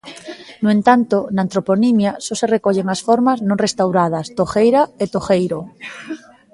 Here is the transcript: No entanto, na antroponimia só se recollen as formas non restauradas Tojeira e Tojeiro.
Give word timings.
No 0.63 0.69
entanto, 0.77 1.17
na 1.33 1.41
antroponimia 1.45 2.11
só 2.25 2.33
se 2.39 2.47
recollen 2.55 2.87
as 2.95 3.03
formas 3.07 3.37
non 3.47 3.61
restauradas 3.65 4.31
Tojeira 4.37 4.81
e 5.03 5.05
Tojeiro. 5.13 5.59